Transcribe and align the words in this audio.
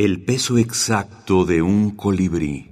El 0.00 0.24
peso 0.24 0.58
exacto 0.58 1.44
de 1.44 1.60
un 1.60 1.96
colibrí. 1.96 2.70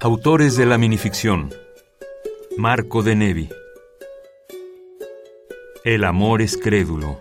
Autores 0.00 0.56
de 0.56 0.66
la 0.66 0.76
minificción. 0.76 1.54
Marco 2.56 3.04
de 3.04 3.14
Nevi. 3.14 3.48
El 5.84 6.02
amor 6.02 6.42
es 6.42 6.56
crédulo. 6.56 7.20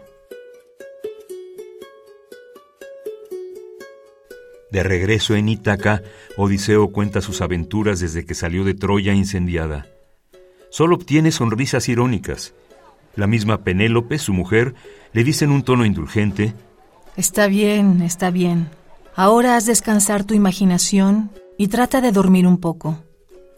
De 4.71 4.81
regreso 4.81 5.35
en 5.35 5.49
Ítaca, 5.49 6.01
Odiseo 6.35 6.91
cuenta 6.91 7.21
sus 7.21 7.41
aventuras 7.41 7.99
desde 7.99 8.25
que 8.25 8.33
salió 8.33 8.63
de 8.63 8.73
Troya 8.73 9.13
incendiada. 9.13 9.85
Solo 10.71 10.95
obtiene 10.95 11.31
sonrisas 11.31 11.87
irónicas. 11.89 12.55
La 13.15 13.27
misma 13.27 13.63
Penélope, 13.63 14.17
su 14.17 14.33
mujer, 14.33 14.75
le 15.13 15.23
dice 15.23 15.45
en 15.45 15.51
un 15.51 15.63
tono 15.63 15.85
indulgente, 15.85 16.53
Está 17.15 17.47
bien, 17.47 18.01
está 18.01 18.29
bien. 18.29 18.69
Ahora 19.15 19.55
haz 19.55 19.65
descansar 19.65 20.25
tu 20.25 20.33
imaginación 20.33 21.31
y 21.57 21.69
trata 21.69 22.01
de 22.01 22.11
dormir 22.11 22.45
un 22.45 22.57
poco. 22.57 23.01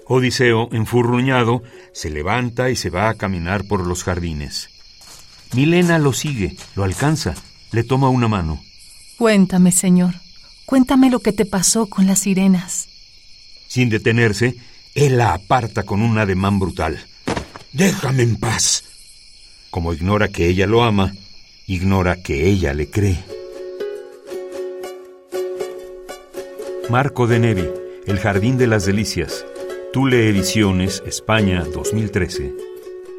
Odiseo, 0.06 0.70
enfurruñado, 0.72 1.64
se 1.92 2.10
levanta 2.12 2.70
y 2.70 2.76
se 2.76 2.90
va 2.90 3.10
a 3.10 3.16
caminar 3.16 3.66
por 3.68 3.86
los 3.86 4.04
jardines. 4.04 4.70
Milena 5.54 5.98
lo 5.98 6.14
sigue, 6.14 6.56
lo 6.76 6.84
alcanza, 6.84 7.34
le 7.72 7.84
toma 7.84 8.10
una 8.10 8.28
mano. 8.28 8.62
Cuéntame, 9.18 9.72
señor. 9.72 10.14
Cuéntame 10.66 11.10
lo 11.10 11.20
que 11.20 11.34
te 11.34 11.46
pasó 11.46 11.88
con 11.88 12.06
las 12.06 12.20
sirenas. 12.20 12.88
Sin 13.68 13.90
detenerse, 13.90 14.56
él 14.94 15.18
la 15.18 15.34
aparta 15.34 15.84
con 15.84 16.02
un 16.02 16.18
ademán 16.18 16.60
brutal. 16.60 17.00
Déjame 17.74 18.24
en 18.24 18.36
paz. 18.38 18.84
Como 19.70 19.94
ignora 19.94 20.30
que 20.30 20.48
ella 20.48 20.66
lo 20.66 20.84
ama, 20.84 21.14
ignora 21.68 22.22
que 22.22 22.48
ella 22.48 22.74
le 22.74 22.90
cree. 22.90 23.18
Marco 26.90 27.28
de 27.28 27.40
Nevi, 27.40 27.68
El 28.06 28.18
Jardín 28.20 28.58
de 28.58 28.68
las 28.68 28.86
Delicias. 28.86 29.46
Tule 29.92 30.30
Ediciones, 30.30 31.04
España, 31.06 31.64
2013. 31.64 32.54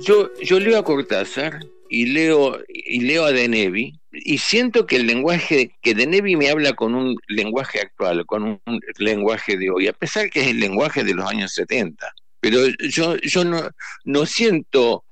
Yo, 0.00 0.30
yo 0.42 0.58
leo 0.58 0.78
a 0.78 0.84
Cortázar 0.84 1.60
y 1.90 2.06
leo, 2.06 2.58
y 2.68 3.00
leo 3.00 3.24
a 3.24 3.32
De 3.32 3.48
Nevi 3.48 3.98
y 4.10 4.38
siento 4.38 4.86
que 4.86 4.96
el 4.96 5.06
lenguaje, 5.06 5.76
que 5.82 5.94
De 5.94 6.06
Nevi 6.06 6.36
me 6.36 6.50
habla 6.50 6.72
con 6.74 6.94
un 6.94 7.16
lenguaje 7.28 7.80
actual, 7.80 8.24
con 8.26 8.60
un 8.64 8.80
lenguaje 8.98 9.56
de 9.56 9.70
hoy, 9.70 9.86
a 9.86 9.92
pesar 9.92 10.30
que 10.30 10.40
es 10.40 10.46
el 10.48 10.60
lenguaje 10.60 11.04
de 11.04 11.14
los 11.14 11.28
años 11.28 11.52
70. 11.52 12.12
Pero 12.40 12.60
yo, 12.88 13.16
yo 13.16 13.44
no, 13.44 13.70
no 14.04 14.26
siento 14.26 15.04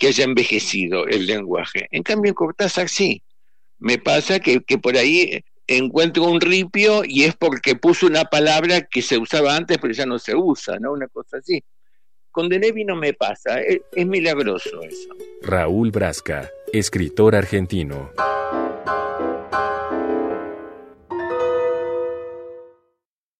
que 0.00 0.08
haya 0.08 0.24
envejecido 0.24 1.06
el 1.06 1.26
lenguaje. 1.26 1.86
En 1.92 2.02
cambio, 2.02 2.30
en 2.30 2.34
Cortázar 2.34 2.88
sí. 2.88 3.22
Me 3.78 3.98
pasa 3.98 4.40
que, 4.40 4.60
por 4.82 4.96
ahí 4.96 5.44
encuentro 5.66 6.24
un 6.24 6.40
ripio 6.40 7.02
y 7.04 7.24
es 7.24 7.36
porque 7.36 7.76
puso 7.76 8.06
una 8.06 8.24
palabra 8.24 8.80
que 8.80 9.02
se 9.02 9.18
usaba 9.18 9.54
antes 9.54 9.78
pero 9.80 9.94
ya 9.94 10.06
no 10.06 10.18
se 10.18 10.34
usa, 10.34 10.78
¿no? 10.80 10.92
Una 10.92 11.06
cosa 11.06 11.36
así. 11.36 11.62
Con 12.32 12.48
Denevi 12.48 12.84
no 12.84 12.96
me 12.96 13.12
pasa, 13.12 13.60
es 13.60 14.06
milagroso 14.06 14.82
eso. 14.82 15.08
Raúl 15.42 15.90
Brasca, 15.90 16.48
escritor 16.72 17.36
argentino. 17.36 18.10